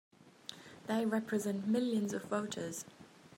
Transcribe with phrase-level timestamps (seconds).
[0.87, 2.85] They represent millions of voters!